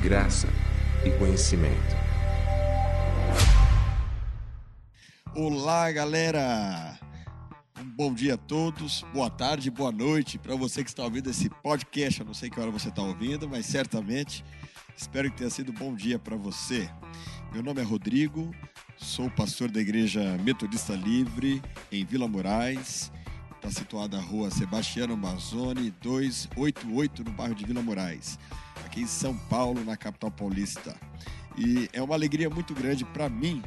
[0.00, 0.48] graça
[1.04, 1.96] e conhecimento.
[5.34, 6.98] Olá, galera!
[7.78, 11.50] Um bom dia a todos, boa tarde, boa noite para você que está ouvindo esse
[11.50, 12.20] podcast.
[12.20, 14.42] Eu não sei que hora você está ouvindo, mas certamente
[14.96, 16.88] espero que tenha sido um bom dia para você.
[17.52, 18.54] Meu nome é Rodrigo,
[18.96, 21.62] sou pastor da Igreja Metodista Livre
[21.92, 23.12] em Vila Moraes.
[23.56, 28.38] Está situada a rua Sebastiano Mazzoni, 288, no bairro de Vila Moraes,
[28.90, 30.96] aqui em São Paulo, na capital paulista.
[31.56, 33.62] E é uma alegria muito grande para mim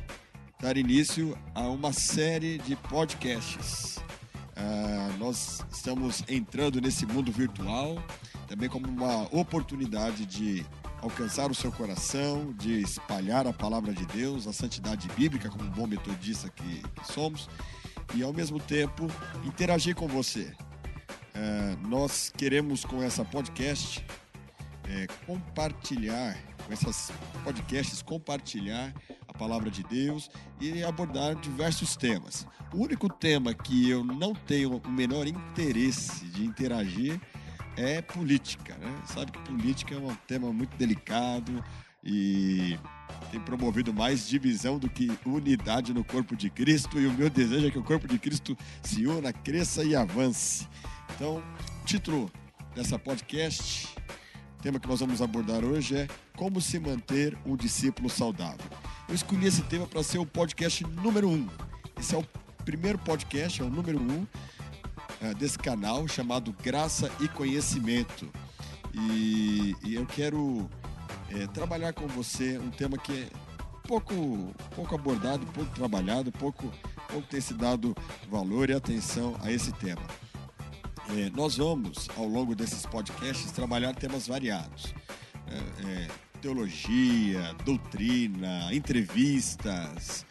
[0.60, 3.98] dar início a uma série de podcasts.
[3.98, 7.98] Uh, nós estamos entrando nesse mundo virtual
[8.48, 10.66] também como uma oportunidade de
[11.02, 15.70] alcançar o seu coração, de espalhar a palavra de Deus, a santidade bíblica, como um
[15.70, 17.50] bom metodista que, que somos,
[18.14, 19.08] e ao mesmo tempo
[19.46, 20.54] interagir com você.
[21.34, 24.06] Uh, nós queremos com essa podcast
[24.90, 27.12] é, compartilhar, com essas
[27.44, 28.94] podcasts, compartilhar
[29.28, 32.46] a palavra de Deus e abordar diversos temas.
[32.74, 37.20] O único tema que eu não tenho o menor interesse de interagir
[37.76, 39.02] é política, né?
[39.06, 41.64] Sabe que política é um tema muito delicado
[42.04, 42.78] e
[43.32, 47.68] tem promovido mais divisão do que unidade no corpo de Cristo e o meu desejo
[47.68, 50.68] é que o corpo de Cristo se una, cresça e avance.
[51.16, 51.42] Então,
[51.86, 52.32] título
[52.76, 53.96] dessa podcast,
[54.64, 58.66] tema que nós vamos abordar hoje é como se manter um discípulo saudável.
[59.10, 61.50] Eu escolhi esse tema para ser o podcast número um.
[62.00, 62.26] Esse é o
[62.64, 68.32] primeiro podcast, é o número um uh, desse canal chamado Graça e Conhecimento.
[68.94, 70.70] E, e eu quero
[71.30, 73.28] é, trabalhar com você um tema que é
[73.86, 74.16] pouco,
[74.74, 76.72] pouco abordado, pouco trabalhado, pouco,
[77.10, 77.94] pouco tem se dado
[78.30, 80.04] valor e atenção a esse tema.
[81.10, 84.94] É, nós vamos, ao longo desses podcasts, trabalhar temas variados.
[85.48, 86.08] É, é
[86.42, 90.26] teologia, doutrina, entrevistas.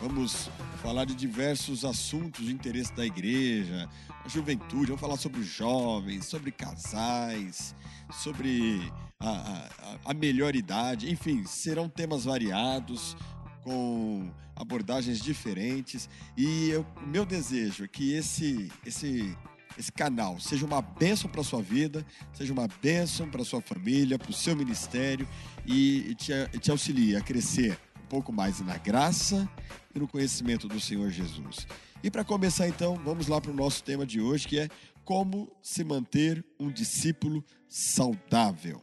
[0.00, 0.48] Vamos
[0.82, 3.88] falar de diversos assuntos de interesse da igreja,
[4.24, 7.74] a juventude, vamos falar sobre jovens, sobre casais,
[8.10, 8.80] sobre
[9.18, 13.16] a, a, a melhor idade, enfim, serão temas variados,
[13.62, 16.08] com abordagens diferentes.
[16.36, 19.36] E o meu desejo é que esse, esse
[19.78, 24.30] esse canal seja uma bênção para sua vida, seja uma bênção para sua família, para
[24.30, 25.26] o seu ministério
[25.64, 29.48] e te, te auxilie a crescer um pouco mais na graça
[29.94, 31.66] e no conhecimento do Senhor Jesus.
[32.02, 34.68] E para começar então, vamos lá para o nosso tema de hoje, que é
[35.04, 38.82] como se manter um discípulo saudável.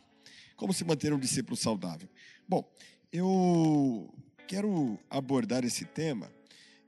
[0.56, 2.09] Como se manter um discípulo saudável?
[2.47, 2.63] Bom,
[3.12, 4.13] eu
[4.47, 6.31] quero abordar esse tema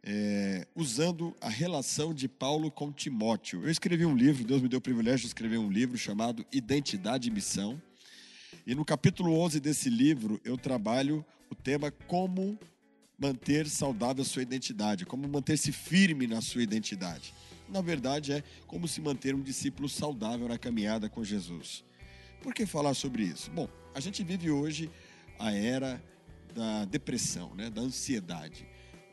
[0.03, 3.63] é, usando a relação de Paulo com Timóteo.
[3.63, 7.27] Eu escrevi um livro, Deus me deu o privilégio de escrever um livro chamado Identidade
[7.27, 7.81] e Missão.
[8.65, 12.57] E no capítulo 11 desse livro eu trabalho o tema como
[13.19, 17.33] manter saudável a sua identidade, como manter-se firme na sua identidade.
[17.67, 21.83] Na verdade, é como se manter um discípulo saudável na caminhada com Jesus.
[22.41, 23.49] Por que falar sobre isso?
[23.51, 24.89] Bom, a gente vive hoje
[25.39, 26.01] a era
[26.53, 28.65] da depressão, né, da ansiedade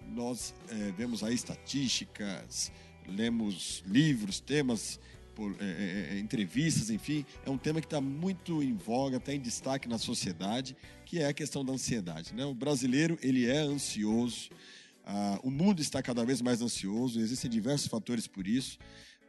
[0.09, 2.73] nós é, vemos aí estatísticas,
[3.07, 4.99] lemos livros, temas,
[5.35, 9.41] por, é, é, entrevistas, enfim, é um tema que está muito em voga, está em
[9.41, 12.35] destaque na sociedade, que é a questão da ansiedade.
[12.35, 12.45] Né?
[12.45, 14.51] O brasileiro ele é ansioso,
[15.05, 18.79] ah, o mundo está cada vez mais ansioso, existem diversos fatores por isso,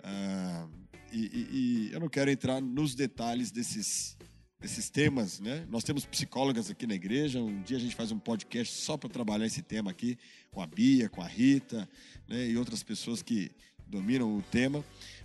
[0.04, 0.68] ah,
[1.12, 4.18] e, e, e eu não quero entrar nos detalhes desses
[4.62, 5.66] esses temas, né?
[5.70, 7.40] Nós temos psicólogas aqui na igreja.
[7.40, 10.18] Um dia a gente faz um podcast só para trabalhar esse tema aqui
[10.52, 11.88] com a Bia, com a Rita,
[12.28, 12.48] né?
[12.48, 13.52] E outras pessoas que
[13.88, 14.84] dominam o tema.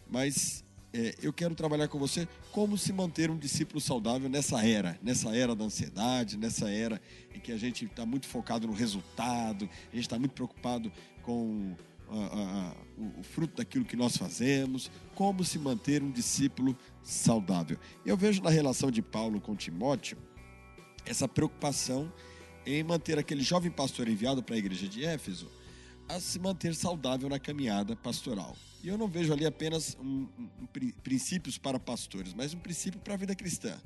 [0.09, 4.99] Mas é, eu quero trabalhar com você como se manter um discípulo saudável nessa era,
[5.03, 7.01] nessa era da ansiedade, nessa era
[7.35, 10.93] em que a gente está muito focado no resultado, a gente está muito preocupado
[11.23, 11.77] com
[12.09, 12.60] a, a,
[13.21, 17.79] o, fruto daquilo que nós fazemos, como se manter um discípulo saudável.
[18.05, 20.19] Eu vejo na relação de Paulo com Timóteo
[21.05, 22.13] essa preocupação
[22.67, 25.51] em manter aquele jovem pastor enviado para a igreja de Éfeso
[26.09, 28.57] a se manter saudável na caminhada pastoral.
[28.83, 30.67] E eu não vejo ali apenas um, um, um,
[31.03, 33.81] princípios para pastores, mas um princípio para a vida cristã.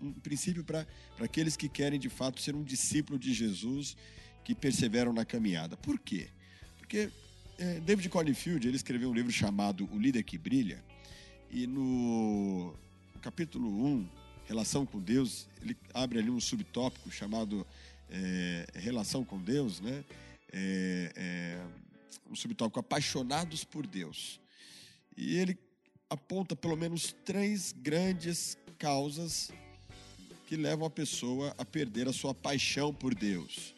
[0.00, 0.86] Um, princípio para
[1.20, 3.96] aqueles que querem de fato ser um discípulo de Jesus,
[4.42, 5.76] que perseveram na caminhada.
[5.76, 6.28] Por quê?
[6.78, 7.10] Porque
[7.58, 10.82] é, David Copperfield ele escreveu um livro chamado O Líder que Brilha,
[11.50, 12.74] e no
[13.20, 14.08] capítulo 1,
[14.46, 17.66] Relação com Deus, ele abre ali um subtópico chamado
[18.10, 20.04] é, Relação com Deus, né?
[20.52, 21.66] É, é,
[22.30, 24.38] um subtópico Apaixonados por Deus.
[25.16, 25.58] E ele
[26.10, 29.64] aponta pelo menos três grandes causas que
[30.46, 33.74] que levam a pessoa a perder a sua paixão por Deus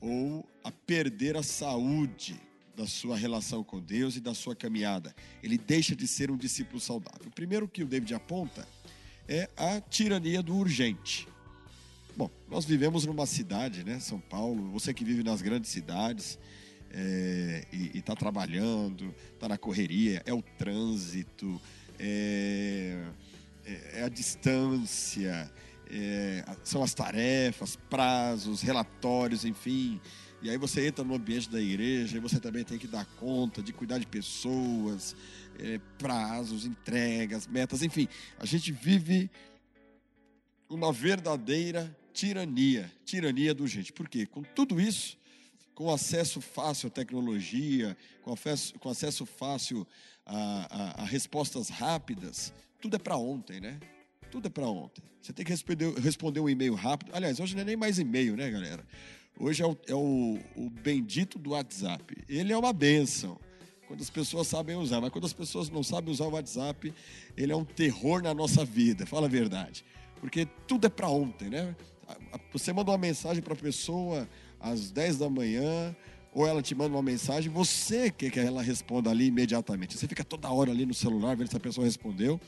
[0.00, 2.40] ou a perder a saúde
[2.76, 5.14] da sua relação com Deus e da sua caminhada.
[5.42, 7.26] Ele deixa de ser um discípulo saudável.
[7.26, 8.66] O primeiro que o David aponta
[9.28, 11.28] é a tirania do urgente.
[12.16, 16.38] Bom, nós vivemos numa cidade, né, São Paulo, você que vive nas grandes cidades
[16.90, 21.60] é, e está trabalhando, está na correria, é o trânsito,
[21.98, 23.02] é,
[23.64, 25.50] é, é a distância,
[25.90, 30.00] é, são as tarefas, prazos, relatórios, enfim.
[30.42, 33.62] E aí você entra no ambiente da igreja e você também tem que dar conta
[33.62, 35.14] de cuidar de pessoas,
[35.58, 38.08] é, prazos, entregas, metas, enfim.
[38.38, 39.30] A gente vive
[40.68, 43.92] uma verdadeira tirania, tirania do gente.
[43.92, 44.26] Por quê?
[44.26, 45.16] Com tudo isso,
[45.74, 49.86] com acesso fácil à tecnologia, com acesso, com acesso fácil
[50.26, 53.78] a, a, a respostas rápidas, tudo é para ontem, né?
[54.30, 55.04] Tudo é para ontem.
[55.20, 57.10] Você tem que responder, responder um e-mail rápido.
[57.14, 58.84] Aliás, hoje não é nem mais e-mail, né, galera?
[59.38, 62.16] Hoje é o, é o, o bendito do WhatsApp.
[62.28, 63.38] Ele é uma benção
[63.92, 66.94] quando as pessoas sabem usar, mas quando as pessoas não sabem usar o WhatsApp,
[67.36, 69.84] ele é um terror na nossa vida, fala a verdade.
[70.18, 71.76] Porque tudo é para ontem, né?
[72.52, 75.94] Você manda uma mensagem para a pessoa às 10 da manhã,
[76.32, 79.98] ou ela te manda uma mensagem, você quer que ela responda ali imediatamente.
[79.98, 82.40] Você fica toda hora ali no celular vendo se a pessoa respondeu.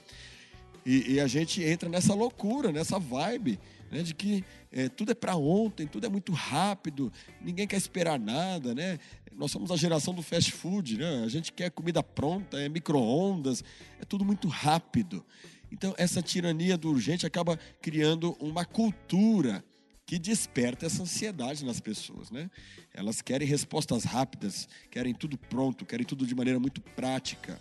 [0.87, 3.59] E, e a gente entra nessa loucura, nessa vibe,
[3.95, 8.19] né, de que é, tudo é para ontem, tudo é muito rápido, ninguém quer esperar
[8.19, 8.99] nada, né?
[9.37, 11.23] Nós somos a geração do fast food, né?
[11.25, 13.63] A gente quer comida pronta, é micro-ondas,
[14.01, 15.25] é tudo muito rápido.
[15.71, 19.65] Então, essa tirania do urgente acaba criando uma cultura
[20.05, 22.51] que desperta essa ansiedade nas pessoas, né?
[22.93, 27.61] Elas querem respostas rápidas, querem tudo pronto, querem tudo de maneira muito prática.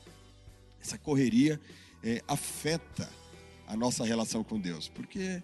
[0.82, 1.62] Essa correria
[2.04, 3.08] é, afeta
[3.68, 5.42] a nossa relação com Deus, porque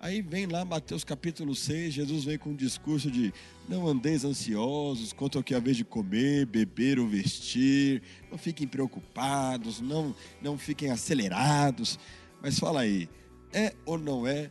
[0.00, 3.32] aí vem lá Mateus capítulo 6, Jesus vem com um discurso de
[3.68, 8.66] não andeis ansiosos quanto ao que é vez de comer, beber ou vestir, não fiquem
[8.66, 11.98] preocupados, não, não fiquem acelerados.
[12.42, 13.08] Mas fala aí,
[13.52, 14.50] é ou não é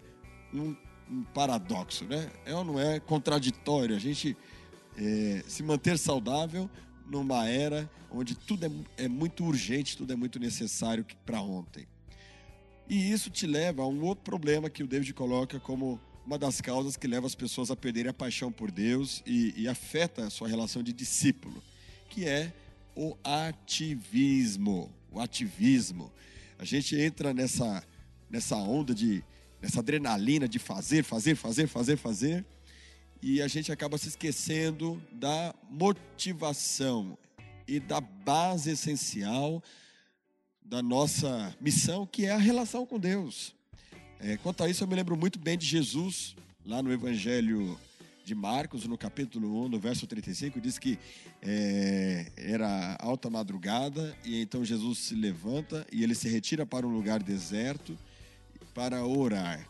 [0.54, 0.76] um,
[1.10, 2.30] um paradoxo, né?
[2.46, 4.38] É ou não é contraditório a gente
[4.96, 6.70] é, se manter saudável
[7.08, 11.88] numa era onde tudo é, é muito urgente, tudo é muito necessário para ontem.
[12.90, 16.60] E isso te leva a um outro problema que o David coloca como uma das
[16.60, 20.30] causas que leva as pessoas a perderem a paixão por Deus e, e afeta a
[20.32, 21.62] sua relação de discípulo,
[22.10, 22.52] que é
[22.96, 24.92] o ativismo.
[25.12, 26.12] O ativismo.
[26.58, 27.84] A gente entra nessa,
[28.28, 29.24] nessa onda de,
[29.62, 32.46] nessa adrenalina de fazer, fazer, fazer, fazer, fazer,
[33.22, 37.16] e a gente acaba se esquecendo da motivação
[37.68, 39.62] e da base essencial
[40.70, 43.56] da nossa missão, que é a relação com Deus.
[44.20, 47.76] É, quanto a isso, eu me lembro muito bem de Jesus, lá no Evangelho
[48.24, 51.00] de Marcos, no capítulo 1, no verso 35, diz que
[51.42, 56.94] é, era alta madrugada e então Jesus se levanta e ele se retira para um
[56.94, 57.98] lugar deserto
[58.72, 59.68] para orar.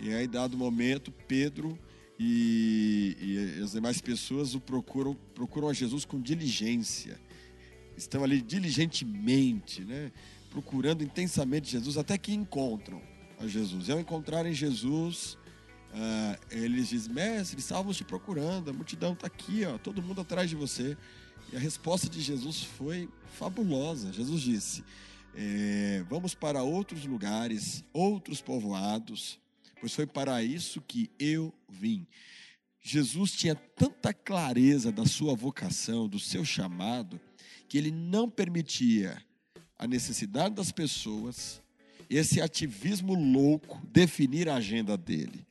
[0.00, 1.78] E aí, dado momento, Pedro
[2.18, 7.20] e, e, as demais pessoas o procuram, procuram a Jesus com diligência.
[7.96, 10.10] Estão ali diligentemente, né?
[10.50, 13.00] procurando intensamente Jesus, até que encontram
[13.38, 13.88] a Jesus.
[13.88, 15.38] E ao encontrarem Jesus,
[15.92, 20.50] uh, eles dizem: Mestre, estávamos te procurando, a multidão está aqui, ó, todo mundo atrás
[20.50, 20.96] de você.
[21.52, 23.08] E a resposta de Jesus foi
[23.38, 24.12] fabulosa.
[24.12, 24.84] Jesus disse:
[25.34, 29.38] é, Vamos para outros lugares, outros povoados,
[29.80, 32.06] pois foi para isso que eu vim.
[32.84, 37.20] Jesus tinha tanta clareza da sua vocação, do seu chamado,
[37.72, 39.16] que ele não permitia
[39.78, 41.62] a necessidade das pessoas
[42.10, 45.46] esse ativismo louco definir a agenda dele.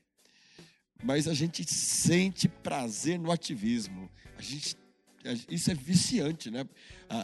[1.04, 4.08] Mas a gente sente prazer no ativismo.
[4.38, 4.78] A gente
[5.50, 6.64] isso é viciante, né?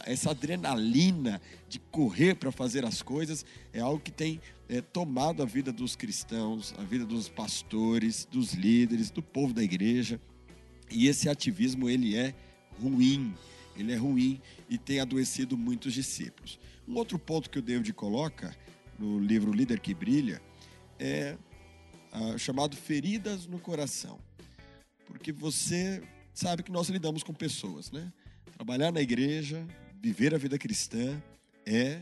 [0.04, 5.46] Essa adrenalina de correr para fazer as coisas é algo que tem é, tomado a
[5.46, 10.20] vida dos cristãos, a vida dos pastores, dos líderes, do povo da igreja.
[10.90, 12.34] E esse ativismo ele é
[12.80, 13.32] ruim,
[13.80, 16.58] ele é ruim e tem adoecido muitos discípulos.
[16.86, 18.54] Um outro ponto que o David coloca
[18.98, 20.42] no livro Líder que Brilha,
[20.98, 21.36] é
[22.10, 24.18] ah, chamado Feridas no Coração.
[25.06, 26.02] Porque você
[26.34, 28.12] sabe que nós lidamos com pessoas, né?
[28.54, 29.64] Trabalhar na igreja,
[30.00, 31.22] viver a vida cristã
[31.64, 32.00] é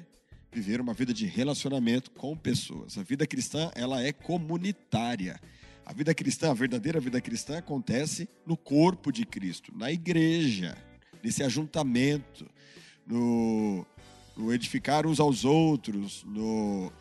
[0.51, 2.97] viver uma vida de relacionamento com pessoas.
[2.97, 5.39] A vida cristã, ela é comunitária.
[5.85, 10.77] A vida cristã, a verdadeira vida cristã acontece no corpo de Cristo, na igreja,
[11.27, 12.47] nesse ajuntamento,
[13.07, 13.85] no
[14.37, 16.93] no edificar uns aos outros, no,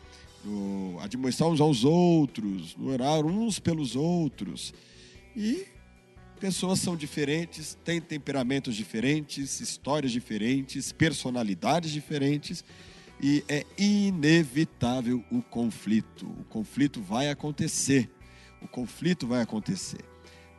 [0.42, 4.72] no admoestar uns aos outros, no orar uns pelos outros.
[5.36, 5.66] E
[6.40, 12.64] pessoas são diferentes, têm temperamentos diferentes, histórias diferentes, personalidades diferentes
[13.20, 16.26] e é inevitável o conflito.
[16.26, 18.10] O conflito vai acontecer.
[18.62, 20.15] O conflito vai acontecer.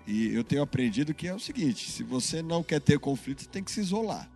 [0.08, 3.50] E eu tenho aprendido que é o seguinte: se você não quer ter conflito, você
[3.50, 4.32] tem que se isolar.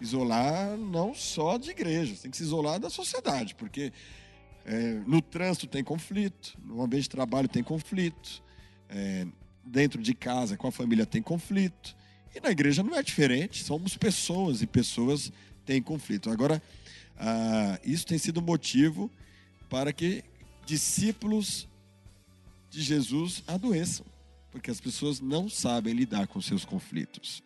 [0.00, 3.92] Isolar não só de igreja, tem que se isolar da sociedade, porque
[4.64, 8.42] é, no trânsito tem conflito, no ambiente de trabalho tem conflito,
[8.88, 9.26] é,
[9.62, 11.94] dentro de casa com a família tem conflito,
[12.34, 15.30] e na igreja não é diferente, somos pessoas e pessoas
[15.64, 16.30] têm conflito.
[16.30, 16.60] Agora,
[17.18, 19.10] ah, isso tem sido motivo
[19.68, 20.24] para que
[20.64, 21.68] discípulos
[22.70, 24.06] de Jesus adoeçam,
[24.52, 27.42] porque as pessoas não sabem lidar com seus conflitos.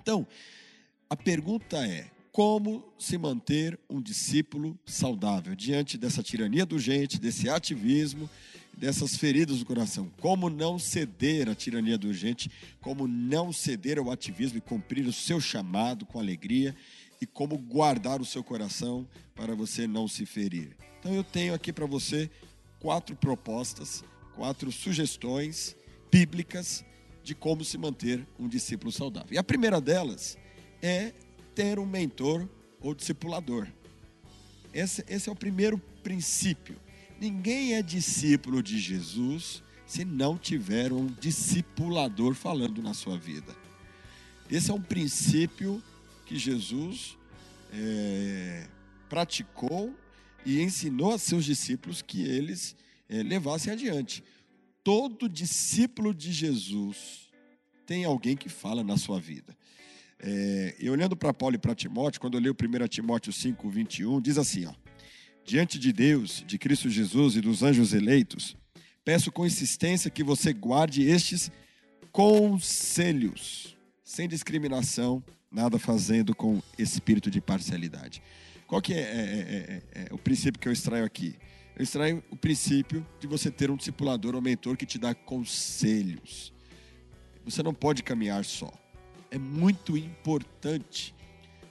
[0.00, 0.26] Então,
[1.10, 7.48] a pergunta é: como se manter um discípulo saudável diante dessa tirania do gente, desse
[7.48, 8.30] ativismo,
[8.72, 10.10] dessas feridas do coração?
[10.20, 12.50] Como não ceder à tirania do gente?
[12.80, 16.74] Como não ceder ao ativismo e cumprir o seu chamado com alegria
[17.20, 20.76] e como guardar o seu coração para você não se ferir.
[21.00, 22.30] Então eu tenho aqui para você
[22.78, 25.76] quatro propostas, quatro sugestões
[26.10, 26.84] bíblicas
[27.22, 29.32] de como se manter um discípulo saudável.
[29.32, 30.38] E a primeira delas
[30.82, 31.12] é
[31.54, 32.48] ter um mentor
[32.80, 33.66] ou discipulador.
[34.72, 36.76] Esse, esse é o primeiro princípio.
[37.20, 43.54] Ninguém é discípulo de Jesus se não tiver um discipulador falando na sua vida.
[44.50, 45.82] Esse é um princípio
[46.24, 47.18] que Jesus
[47.72, 48.66] é,
[49.08, 49.94] praticou
[50.46, 52.76] e ensinou a seus discípulos que eles
[53.08, 54.22] é, levassem adiante.
[54.82, 57.28] Todo discípulo de Jesus
[57.86, 59.56] tem alguém que fala na sua vida.
[60.18, 64.20] É, e olhando para Paulo e para Timóteo, quando eu leio 1 Timóteo 5, 21,
[64.20, 64.74] diz assim: ó,
[65.44, 68.56] Diante de Deus, de Cristo Jesus e dos anjos eleitos,
[69.04, 71.50] peço com insistência que você guarde estes
[72.12, 78.22] conselhos, sem discriminação nada fazendo com espírito de parcialidade.
[78.66, 81.34] Qual que é, é, é, é, é, o princípio que eu extraio aqui?
[81.80, 86.52] Eu extraio o princípio de você ter um discipulador ou mentor que te dá conselhos.
[87.42, 88.70] Você não pode caminhar só.
[89.30, 91.14] É muito importante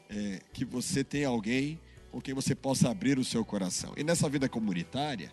[0.09, 3.93] é, que você tenha alguém com quem você possa abrir o seu coração.
[3.95, 5.31] E nessa vida comunitária,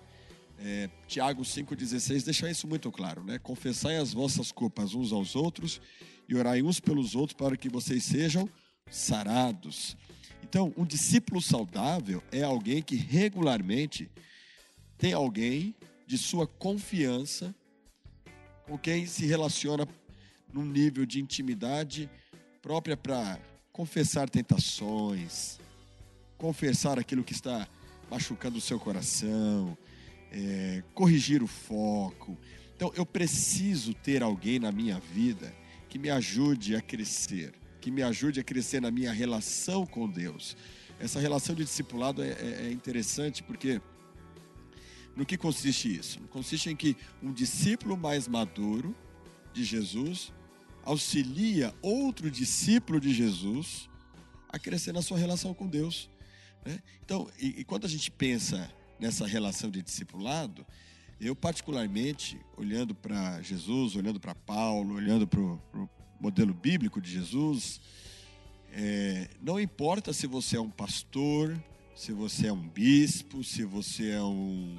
[0.58, 3.38] é, Tiago 5,16 deixa isso muito claro, né?
[3.38, 5.80] Confessai as vossas culpas uns aos outros
[6.28, 8.46] e orai uns pelos outros para que vocês sejam
[8.90, 9.96] sarados.
[10.42, 14.10] Então, um discípulo saudável é alguém que regularmente
[14.98, 15.74] tem alguém
[16.06, 17.54] de sua confiança
[18.66, 19.86] com quem se relaciona
[20.52, 22.10] num nível de intimidade
[22.62, 23.38] própria para
[23.72, 25.58] confessar tentações,
[26.38, 27.68] confessar aquilo que está
[28.10, 29.76] machucando o seu coração,
[30.32, 32.36] é, corrigir o foco.
[32.74, 35.54] Então, eu preciso ter alguém na minha vida
[35.88, 40.56] que me ajude a crescer, que me ajude a crescer na minha relação com Deus.
[40.98, 43.80] Essa relação de discipulado é, é, é interessante porque
[45.16, 46.20] no que consiste isso?
[46.28, 48.94] Consiste em que um discípulo mais maduro
[49.52, 50.32] de Jesus
[50.84, 53.88] auxilia outro discípulo de Jesus
[54.48, 56.10] a crescer na sua relação com Deus.
[56.64, 56.80] Né?
[57.04, 58.70] Então, e, e quando a gente pensa
[59.00, 60.64] nessa relação de discipulado,
[61.18, 65.88] eu, particularmente, olhando para Jesus, olhando para Paulo, olhando para o
[66.20, 67.80] modelo bíblico de Jesus,
[68.70, 71.58] é, não importa se você é um pastor,
[71.94, 74.76] se você é um bispo, se você é um,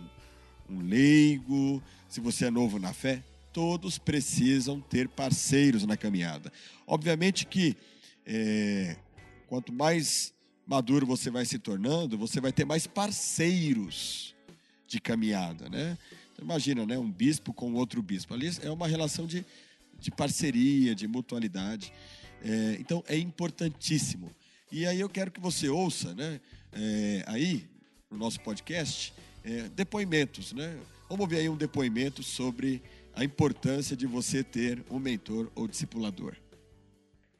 [0.69, 6.51] um leigo, se você é novo na fé, todos precisam ter parceiros na caminhada.
[6.85, 7.75] Obviamente que
[8.25, 8.95] é,
[9.47, 10.33] quanto mais
[10.65, 14.35] maduro você vai se tornando, você vai ter mais parceiros
[14.85, 15.97] de caminhada, né?
[16.33, 18.33] Então, imagina, né, um bispo com outro bispo.
[18.33, 19.45] Ali é uma relação de,
[19.99, 21.91] de parceria, de mutualidade.
[22.43, 24.29] É, então, é importantíssimo.
[24.71, 26.39] E aí eu quero que você ouça, né,
[26.73, 27.65] é, aí,
[28.11, 29.13] no nosso podcast,
[29.47, 30.77] é, depoimentos, né?
[31.09, 32.81] Vamos ver aí um depoimento sobre
[33.15, 36.35] a importância de você ter um mentor ou discipulador.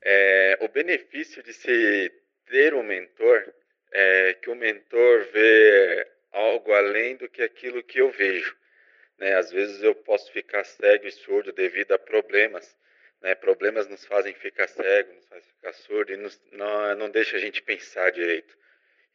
[0.01, 2.11] É, o benefício de se
[2.45, 3.53] ter um mentor
[3.91, 8.55] é que o mentor vê algo além do que aquilo que eu vejo.
[9.17, 9.35] Né?
[9.35, 12.73] Às vezes eu posso ficar cego e surdo devido a problemas.
[13.21, 13.35] Né?
[13.35, 17.39] Problemas nos fazem ficar cego, nos fazem ficar surdo e nos, não, não deixa a
[17.39, 18.55] gente pensar direito.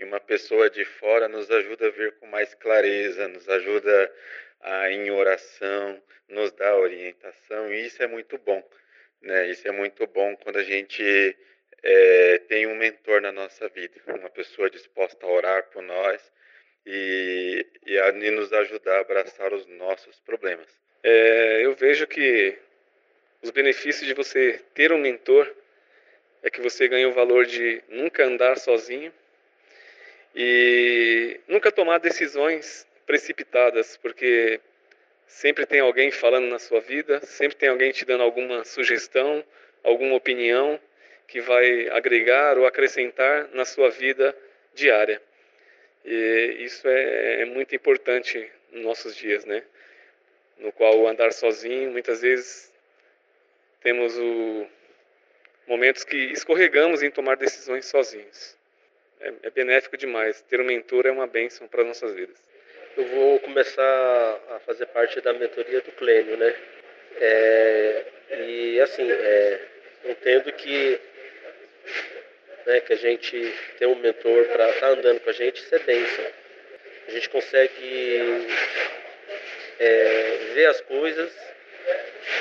[0.03, 4.13] E uma pessoa de fora nos ajuda a ver com mais clareza, nos ajuda
[4.61, 8.69] a, em oração, nos dá orientação e isso é muito bom.
[9.21, 9.49] Né?
[9.49, 11.37] Isso é muito bom quando a gente
[11.85, 16.21] é, tem um mentor na nossa vida, uma pessoa disposta a orar por nós
[16.85, 20.67] e, e, a, e nos ajudar a abraçar os nossos problemas.
[21.05, 22.59] É, eu vejo que
[23.41, 25.49] os benefícios de você ter um mentor
[26.43, 29.13] é que você ganha o valor de nunca andar sozinho
[30.35, 34.61] e nunca tomar decisões precipitadas, porque
[35.27, 39.45] sempre tem alguém falando na sua vida, sempre tem alguém te dando alguma sugestão,
[39.83, 40.79] alguma opinião
[41.27, 44.37] que vai agregar ou acrescentar na sua vida
[44.75, 45.21] diária.
[46.05, 49.63] E isso é, é muito importante nos nossos dias, né?
[50.59, 52.73] No qual andar sozinho, muitas vezes
[53.81, 54.67] temos o
[55.67, 58.57] momentos que escorregamos em tomar decisões sozinhos.
[59.23, 60.43] É, é benéfico demais.
[60.43, 62.37] Ter um mentor é uma bênção para nossas vidas.
[62.97, 66.55] Eu vou começar a fazer parte da mentoria do Clênio, né?
[67.21, 68.05] É,
[68.47, 69.61] e assim, é,
[70.05, 71.01] entendo que
[72.67, 75.75] né, que a gente tem um mentor para estar tá andando com a gente, isso
[75.75, 76.25] é bênção.
[77.09, 78.47] A gente consegue
[79.79, 81.33] é, ver as coisas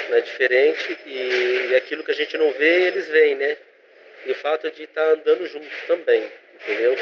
[0.10, 3.58] né, diferente e, e, aquilo que a gente não vê, eles veem, né?
[4.26, 6.32] E o fato de estar tá andando junto também,
[6.64, 6.96] entendeu?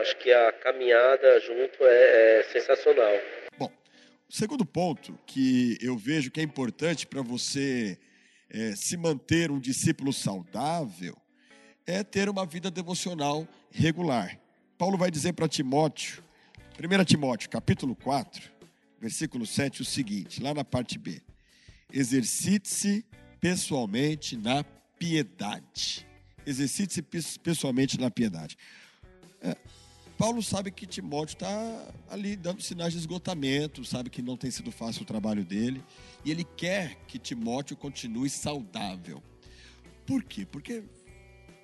[0.00, 3.12] Acho que a caminhada junto é, é sensacional.
[3.58, 3.70] Bom,
[4.28, 7.98] o segundo ponto que eu vejo que é importante para você
[8.50, 11.16] é, se manter um discípulo saudável
[11.86, 14.38] é ter uma vida devocional regular.
[14.78, 16.22] Paulo vai dizer para Timóteo,
[16.78, 18.50] 1 Timóteo, capítulo 4,
[19.00, 21.20] versículo 7, o seguinte, lá na parte B:
[21.92, 23.04] Exercite-se
[23.40, 24.64] pessoalmente na
[24.98, 26.06] piedade.
[26.46, 27.02] Exercite-se
[27.38, 28.56] pessoalmente na piedade.
[29.42, 29.56] É,
[30.16, 34.70] Paulo sabe que Timóteo está ali dando sinais de esgotamento, sabe que não tem sido
[34.70, 35.82] fácil o trabalho dele,
[36.24, 39.22] e ele quer que Timóteo continue saudável.
[40.06, 40.46] Por quê?
[40.46, 40.84] Porque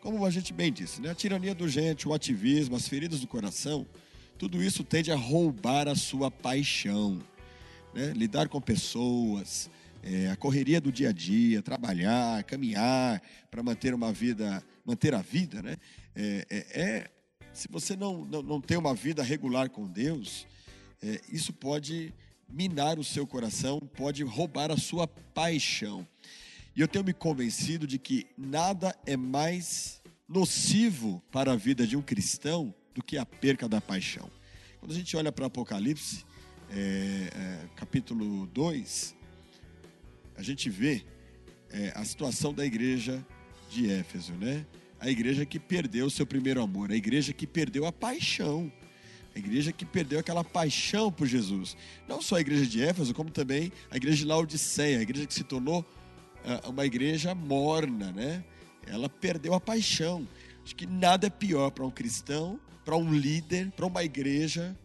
[0.00, 1.10] como a gente bem disse, né?
[1.10, 3.86] a tirania do gente, o ativismo, as feridas do coração,
[4.38, 7.20] tudo isso tende a roubar a sua paixão.
[7.92, 8.12] Né?
[8.14, 9.68] Lidar com pessoas,
[10.02, 15.20] é, a correria do dia a dia, trabalhar, caminhar para manter uma vida, manter a
[15.20, 15.76] vida, né?
[16.14, 17.10] É, é, é
[17.58, 20.46] se você não, não, não tem uma vida regular com Deus,
[21.02, 22.14] é, isso pode
[22.48, 26.06] minar o seu coração, pode roubar a sua paixão.
[26.76, 31.96] E eu tenho me convencido de que nada é mais nocivo para a vida de
[31.96, 34.30] um cristão do que a perca da paixão.
[34.78, 36.24] Quando a gente olha para Apocalipse,
[36.70, 39.16] é, é, capítulo 2,
[40.36, 41.04] a gente vê
[41.70, 43.26] é, a situação da igreja
[43.68, 44.64] de Éfeso, né?
[45.00, 48.70] A igreja que perdeu o seu primeiro amor, a igreja que perdeu a paixão,
[49.34, 51.76] a igreja que perdeu aquela paixão por Jesus.
[52.08, 55.34] Não só a igreja de Éfeso, como também a igreja de Laodiceia, a igreja que
[55.34, 55.86] se tornou
[56.44, 58.44] é, uma igreja morna, né?
[58.86, 60.26] Ela perdeu a paixão.
[60.64, 64.76] Acho que nada é pior para um cristão, para um líder, para uma igreja,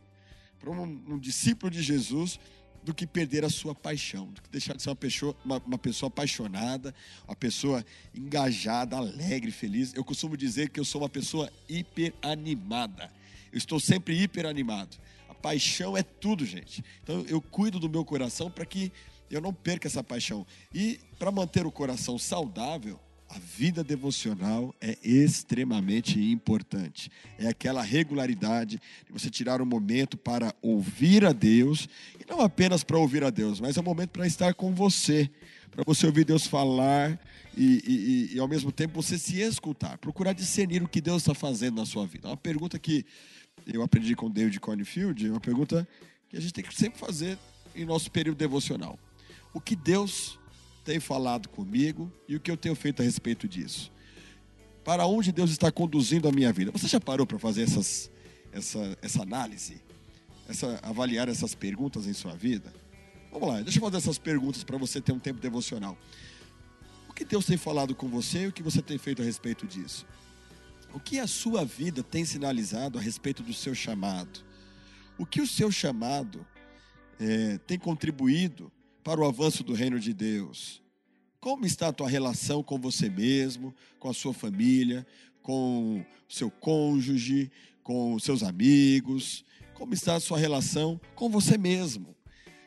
[0.60, 2.40] para um, um, discípulo de Jesus,
[2.84, 5.78] do que perder a sua paixão, do que deixar de ser uma pessoa, uma, uma
[5.78, 6.94] pessoa apaixonada,
[7.28, 9.94] uma pessoa engajada, alegre, feliz.
[9.94, 13.12] Eu costumo dizer que eu sou uma pessoa hiperanimada.
[13.52, 14.98] Eu estou sempre hiperanimado.
[15.30, 16.84] A paixão é tudo, gente.
[17.04, 18.92] Então eu cuido do meu coração para que
[19.32, 20.46] eu não perca essa paixão.
[20.74, 23.00] E para manter o coração saudável,
[23.34, 27.10] a vida devocional é extremamente importante.
[27.40, 32.84] É aquela regularidade de você tirar um momento para ouvir a Deus, e não apenas
[32.84, 35.32] para ouvir a Deus, mas é um momento para estar com você,
[35.72, 37.20] para você ouvir Deus falar
[37.58, 41.34] e, e, e, ao mesmo tempo você se escutar, procurar discernir o que Deus está
[41.34, 42.28] fazendo na sua vida.
[42.28, 43.04] É uma pergunta que
[43.66, 45.88] eu aprendi com David Cornfield, é uma pergunta
[46.30, 47.40] que a gente tem que sempre fazer
[47.76, 49.00] em nosso período devocional
[49.56, 50.38] o que Deus
[50.84, 53.92] tem falado comigo e o que eu tenho feito a respeito disso.
[54.84, 56.72] Para onde Deus está conduzindo a minha vida?
[56.72, 58.12] Você já parou para fazer essas,
[58.52, 59.82] essa, essa análise?
[60.48, 62.74] Essa, avaliar essas perguntas em sua vida?
[63.32, 65.98] Vamos lá, deixa eu fazer essas perguntas para você ter um tempo devocional.
[67.10, 69.66] O que Deus tem falado com você e o que você tem feito a respeito
[69.66, 70.06] disso?
[70.94, 74.42] O que a sua vida tem sinalizado a respeito do seu chamado?
[75.18, 76.46] O que o seu chamado
[77.20, 78.72] é, tem contribuído
[79.04, 80.82] para o avanço do reino de Deus?
[81.40, 85.06] Como está a tua relação com você mesmo, com a sua família,
[85.42, 87.52] com o seu cônjuge,
[87.84, 89.44] com os seus amigos?
[89.74, 92.16] Como está a sua relação com você mesmo?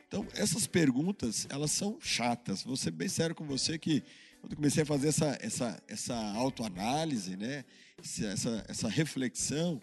[0.07, 2.63] Então, essas perguntas, elas são chatas.
[2.63, 4.03] Vou ser bem sério com você que
[4.39, 7.65] quando comecei a fazer essa, essa, essa autoanálise, né?
[7.97, 9.81] essa, essa reflexão,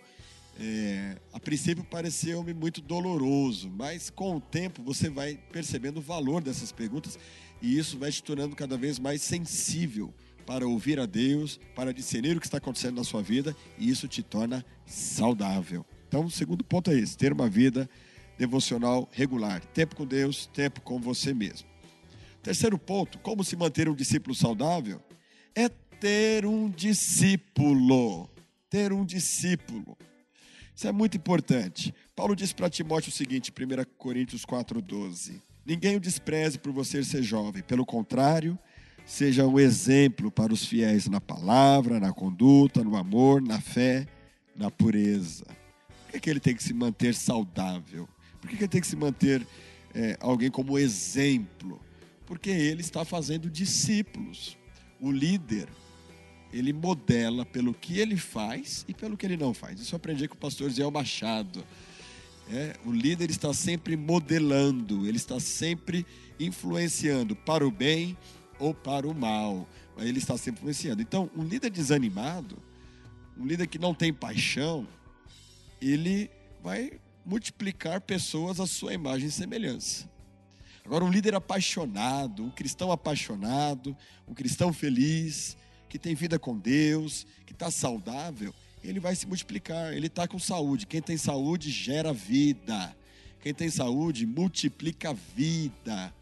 [0.58, 6.42] é, a princípio pareceu-me muito doloroso, mas com o tempo você vai percebendo o valor
[6.42, 7.18] dessas perguntas
[7.60, 10.14] e isso vai te tornando cada vez mais sensível
[10.46, 14.06] para ouvir a Deus, para discernir o que está acontecendo na sua vida e isso
[14.06, 15.84] te torna saudável.
[16.06, 17.88] Então, o segundo ponto é esse: ter uma vida
[18.38, 19.64] devocional regular.
[19.66, 21.66] Tempo com Deus, tempo com você mesmo.
[22.42, 25.02] Terceiro ponto: como se manter um discípulo saudável?
[25.54, 28.28] É ter um discípulo.
[28.68, 29.96] Ter um discípulo.
[30.74, 31.94] Isso é muito importante.
[32.16, 37.22] Paulo diz para Timóteo o seguinte, 1 Coríntios 4,12: Ninguém o despreze por você ser
[37.22, 38.58] jovem, pelo contrário,
[39.06, 44.06] seja um exemplo para os fiéis na palavra, na conduta, no amor, na fé,
[44.56, 45.44] na pureza.
[46.04, 48.08] Por que, que ele tem que se manter saudável?
[48.40, 49.46] Por que, que ele tem que se manter
[49.94, 51.80] é, alguém como exemplo?
[52.26, 54.56] Porque ele está fazendo discípulos.
[55.00, 55.68] O líder,
[56.54, 59.80] ele modela pelo que ele faz e pelo que ele não faz.
[59.80, 61.64] Isso eu aprendi com o pastor Zé Machado.
[62.48, 66.06] É, o líder está sempre modelando, ele está sempre
[66.38, 68.16] influenciando para o bem
[68.56, 69.68] ou para o mal.
[69.98, 71.02] Ele está sempre influenciando.
[71.02, 72.56] Então, um líder desanimado,
[73.36, 74.86] um líder que não tem paixão,
[75.82, 76.30] ele
[76.62, 80.08] vai multiplicar pessoas à sua imagem e semelhança.
[80.84, 83.96] Agora, um líder apaixonado, um cristão apaixonado,
[84.28, 85.56] um cristão feliz,
[85.88, 89.94] que tem vida com Deus, que está saudável, ele vai se multiplicar.
[89.94, 90.86] Ele está com saúde.
[90.86, 92.94] Quem tem saúde gera vida.
[93.40, 96.14] Quem tem saúde multiplica vida.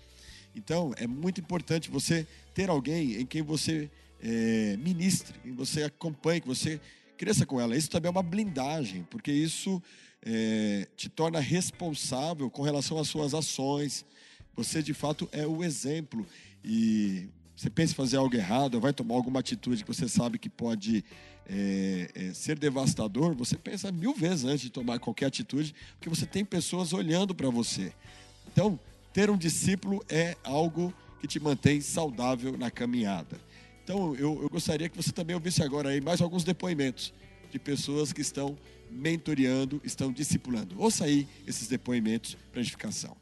[0.55, 3.91] Então, é muito importante você ter alguém em quem você
[4.23, 6.81] é, ministre, em você acompanhe, que você
[7.17, 7.77] cresça com ela.
[7.77, 9.83] Isso também é uma blindagem, porque isso
[10.25, 14.05] é, te torna responsável com relação às suas ações.
[14.55, 16.27] Você, de fato, é o exemplo.
[16.65, 20.49] E você pensa em fazer algo errado, vai tomar alguma atitude que você sabe que
[20.49, 21.05] pode
[21.49, 26.27] é, é, ser devastador, você pensa mil vezes antes de tomar qualquer atitude, porque você
[26.27, 27.93] tem pessoas olhando para você.
[28.53, 28.79] Então,
[29.13, 33.39] ter um discípulo é algo que te mantém saudável na caminhada.
[33.85, 37.13] Então, eu, eu gostaria que você também ouvisse agora aí mais alguns depoimentos
[37.51, 38.57] de pessoas que estão
[38.91, 40.81] mentoreando, estão discipulando.
[40.81, 43.17] Ouça aí esses depoimentos para edificação.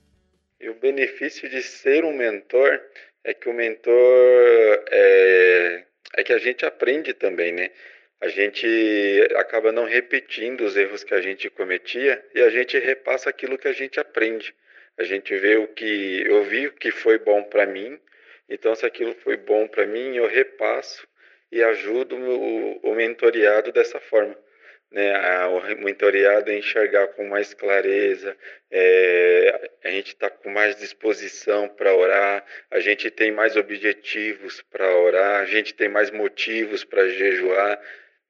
[0.61, 2.81] E o benefício de ser um mentor
[3.24, 5.85] é que o mentor é,
[6.16, 7.70] é que a gente aprende também, né?
[8.20, 8.66] A gente
[9.37, 13.68] acaba não repetindo os erros que a gente cometia e a gente repassa aquilo que
[13.68, 14.54] a gente aprende.
[14.98, 17.98] A gente vê o que eu vi o que foi bom para mim,
[18.48, 21.09] então se aquilo foi bom para mim, eu repasso
[21.50, 24.37] e ajudo o, o mentoriado dessa forma
[24.90, 28.37] né, a, o mentoriado enxergar com mais clareza,
[28.70, 34.96] é, a gente está com mais disposição para orar, a gente tem mais objetivos para
[34.96, 37.81] orar, a gente tem mais motivos para jejuar,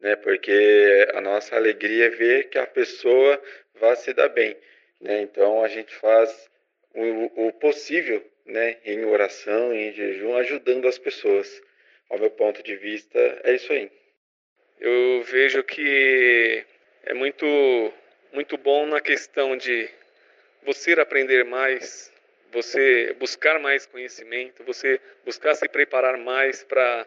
[0.00, 3.40] né, porque a nossa alegria é ver que a pessoa
[3.74, 4.56] vai se dar bem.
[5.00, 6.50] Né, então a gente faz
[6.94, 11.62] o, o possível né, em oração, em jejum, ajudando as pessoas.
[12.10, 13.90] Ao meu ponto de vista, é isso aí
[14.80, 16.64] eu vejo que
[17.04, 17.92] é muito,
[18.32, 19.90] muito bom na questão de
[20.62, 22.10] você aprender mais,
[22.50, 27.06] você buscar mais conhecimento, você buscar se preparar mais para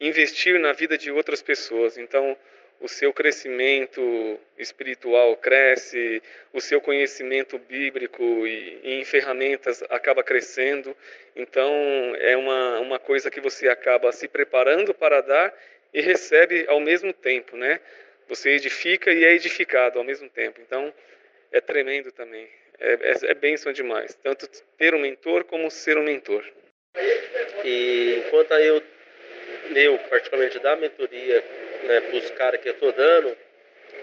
[0.00, 1.96] investir na vida de outras pessoas.
[1.96, 2.36] Então,
[2.80, 10.94] o seu crescimento espiritual cresce, o seu conhecimento bíblico e, e, em ferramentas acaba crescendo.
[11.34, 11.72] Então,
[12.18, 15.54] é uma, uma coisa que você acaba se preparando para dar
[15.96, 17.80] e recebe ao mesmo tempo, né?
[18.28, 20.60] Você edifica e é edificado ao mesmo tempo.
[20.60, 20.92] Então,
[21.50, 22.46] é tremendo também.
[22.78, 24.14] É, é, é bênção demais.
[24.22, 26.44] Tanto ter um mentor como ser um mentor.
[27.64, 28.82] E enquanto eu,
[29.74, 31.42] eu particularmente da mentoria
[31.84, 33.34] né, para os caras que eu estou dando,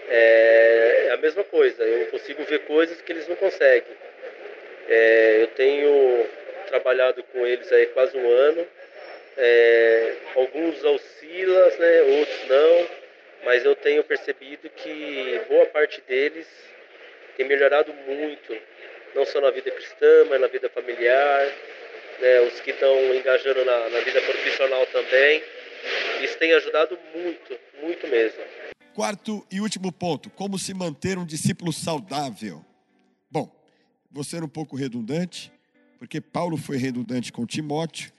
[0.08, 1.84] é, é, a mesma coisa.
[1.84, 3.96] Eu consigo ver coisas que eles não conseguem.
[4.88, 6.26] É, eu tenho
[6.66, 8.66] trabalhado com eles aí quase um ano
[9.36, 12.88] é, alguns oscilam, né, outros não,
[13.44, 16.46] mas eu tenho percebido que boa parte deles
[17.36, 18.56] tem melhorado muito,
[19.14, 21.46] não só na vida cristã, mas na vida familiar,
[22.20, 25.42] né, os que estão engajando na, na vida profissional também.
[26.22, 28.40] Isso tem ajudado muito, muito mesmo.
[28.94, 32.64] Quarto e último ponto: como se manter um discípulo saudável?
[33.30, 33.50] Bom,
[34.10, 35.52] vou ser um pouco redundante,
[35.98, 38.12] porque Paulo foi redundante com Timóteo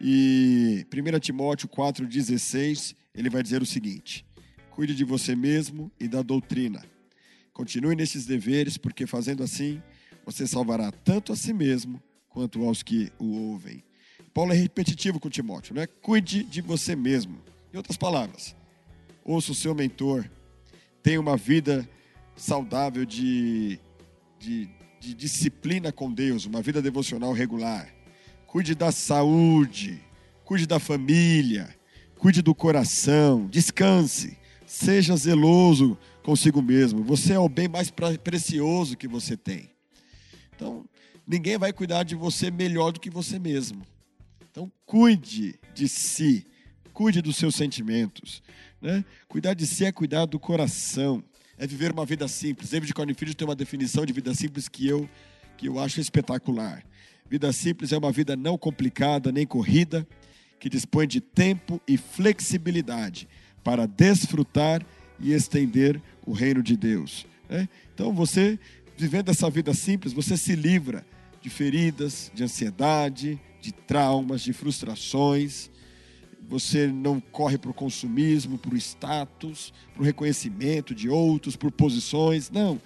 [0.00, 4.26] e 1 Timóteo 4,16, ele vai dizer o seguinte:
[4.70, 6.84] Cuide de você mesmo e da doutrina.
[7.52, 9.80] Continue nesses deveres, porque fazendo assim,
[10.26, 13.84] você salvará tanto a si mesmo quanto aos que o ouvem.
[14.32, 15.86] Paulo é repetitivo com Timóteo, né?
[15.86, 17.40] Cuide de você mesmo.
[17.72, 18.56] Em outras palavras,
[19.24, 20.28] ouça o seu mentor,
[21.02, 21.88] tenha uma vida
[22.36, 23.78] saudável de,
[24.38, 24.68] de,
[25.00, 27.94] de disciplina com Deus, uma vida devocional regular
[28.54, 30.00] cuide da saúde,
[30.44, 31.76] cuide da família,
[32.16, 37.02] cuide do coração, descanse, Seja zeloso consigo mesmo.
[37.02, 39.70] Você é o bem mais precioso que você tem.
[40.54, 40.88] Então,
[41.26, 43.82] ninguém vai cuidar de você melhor do que você mesmo.
[44.50, 46.46] Então, cuide de si,
[46.92, 48.40] cuide dos seus sentimentos.
[48.80, 49.04] Né?
[49.26, 51.22] Cuidar de si é cuidar do coração,
[51.58, 52.70] é viver uma vida simples.
[52.70, 55.08] David Cornfield tem uma definição de vida simples que eu,
[55.56, 56.84] que eu acho espetacular.
[57.28, 60.06] Vida simples é uma vida não complicada nem corrida,
[60.60, 63.26] que dispõe de tempo e flexibilidade
[63.62, 64.84] para desfrutar
[65.18, 67.26] e estender o reino de Deus.
[67.48, 67.66] Né?
[67.94, 68.58] Então, você,
[68.94, 71.04] vivendo essa vida simples, você se livra
[71.40, 75.70] de feridas, de ansiedade, de traumas, de frustrações.
[76.46, 81.72] Você não corre para o consumismo, para o status, para o reconhecimento de outros, por
[81.72, 82.50] posições.
[82.50, 82.78] Não.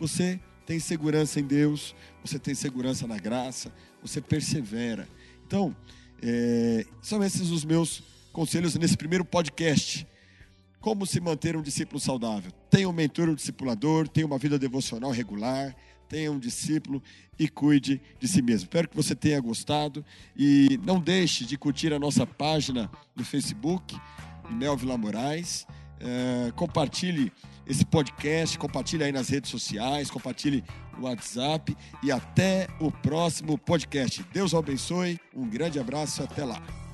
[0.00, 5.08] Você tem segurança em Deus, você tem segurança na graça, você persevera.
[5.46, 5.74] Então,
[6.20, 8.02] é, são esses os meus
[8.32, 10.06] conselhos nesse primeiro podcast.
[10.80, 12.50] Como se manter um discípulo saudável?
[12.68, 15.74] Tenha um mentor, um discipulador, tenha uma vida devocional regular,
[16.08, 17.02] tenha um discípulo
[17.38, 18.64] e cuide de si mesmo.
[18.64, 20.04] Espero que você tenha gostado
[20.36, 23.96] e não deixe de curtir a nossa página no Facebook,
[24.50, 25.66] Mel Vila Moraes.
[25.98, 27.32] É, compartilhe
[27.66, 30.64] esse podcast, compartilhe aí nas redes sociais, compartilhe
[30.96, 34.24] no WhatsApp e até o próximo podcast.
[34.32, 36.85] Deus abençoe, um grande abraço, até lá.